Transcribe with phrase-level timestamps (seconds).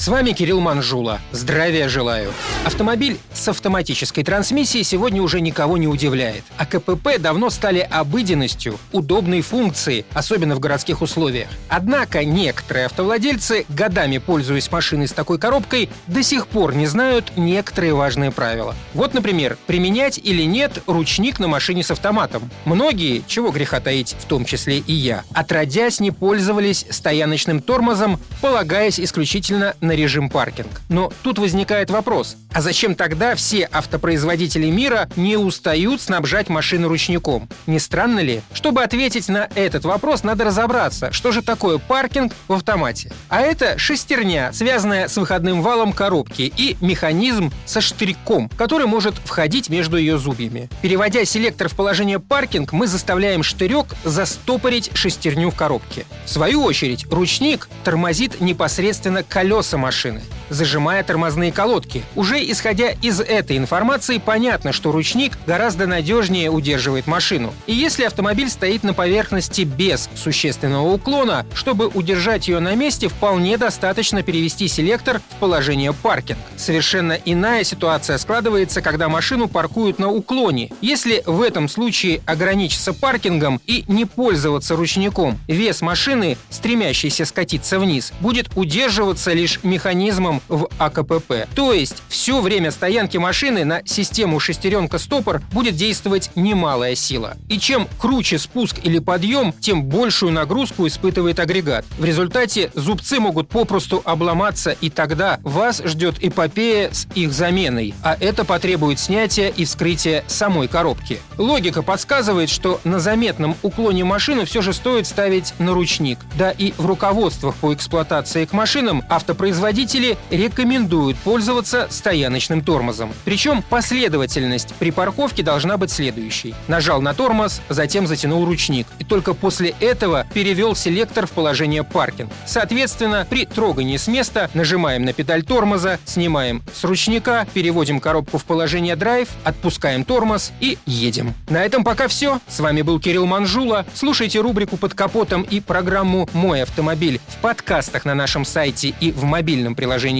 [0.00, 1.20] С вами Кирилл Манжула.
[1.30, 2.32] Здравия желаю.
[2.64, 6.42] Автомобиль с автоматической трансмиссией сегодня уже никого не удивляет.
[6.56, 11.50] А КПП давно стали обыденностью, удобной функцией, особенно в городских условиях.
[11.68, 17.92] Однако некоторые автовладельцы, годами пользуясь машиной с такой коробкой, до сих пор не знают некоторые
[17.92, 18.74] важные правила.
[18.94, 22.50] Вот, например, применять или нет ручник на машине с автоматом.
[22.64, 28.98] Многие, чего греха таить, в том числе и я, отродясь не пользовались стояночным тормозом, полагаясь
[28.98, 30.80] исключительно на режим паркинг.
[30.88, 37.48] Но тут возникает вопрос, а зачем тогда все автопроизводители мира не устают снабжать машины ручником?
[37.66, 38.42] Не странно ли?
[38.52, 43.12] Чтобы ответить на этот вопрос, надо разобраться, что же такое паркинг в автомате.
[43.28, 49.68] А это шестерня, связанная с выходным валом коробки и механизм со штырьком, который может входить
[49.68, 50.68] между ее зубьями.
[50.82, 56.04] Переводя селектор в положение паркинг, мы заставляем штырек застопорить шестерню в коробке.
[56.24, 62.04] В свою очередь, ручник тормозит непосредственно колеса машины, зажимая тормозные колодки.
[62.16, 67.54] Уже исходя из этой информации, понятно, что ручник гораздо надежнее удерживает машину.
[67.66, 73.56] И если автомобиль стоит на поверхности без существенного уклона, чтобы удержать ее на месте, вполне
[73.56, 76.38] достаточно перевести селектор в положение паркинг.
[76.56, 80.70] Совершенно иная ситуация складывается, когда машину паркуют на уклоне.
[80.80, 88.12] Если в этом случае ограничиться паркингом и не пользоваться ручником, вес машины, стремящийся скатиться вниз,
[88.20, 91.46] будет удерживаться лишь механизмом в АКПП.
[91.54, 97.36] То есть все время стоянки машины на систему шестеренка-стопор будет действовать немалая сила.
[97.48, 101.84] И чем круче спуск или подъем, тем большую нагрузку испытывает агрегат.
[101.98, 108.16] В результате зубцы могут попросту обломаться, и тогда вас ждет эпопея с их заменой, а
[108.18, 111.20] это потребует снятия и вскрытия самой коробки.
[111.38, 116.18] Логика подсказывает, что на заметном уклоне машины все же стоит ставить на ручник.
[116.36, 123.12] Да и в руководствах по эксплуатации к машинам автопроизводители рекомендуют пользоваться стояночным тормозом.
[123.24, 126.54] Причем последовательность при парковке должна быть следующей.
[126.68, 128.86] Нажал на тормоз, затем затянул ручник.
[128.98, 132.30] И только после этого перевел селектор в положение паркинг.
[132.46, 138.44] Соответственно, при трогании с места нажимаем на педаль тормоза, снимаем с ручника, переводим коробку в
[138.44, 141.34] положение драйв, отпускаем тормоз и едем.
[141.48, 142.40] На этом пока все.
[142.48, 143.84] С вами был Кирилл Манжула.
[143.94, 149.24] Слушайте рубрику «Под капотом» и программу «Мой автомобиль» в подкастах на нашем сайте и в
[149.24, 150.19] мобильном приложении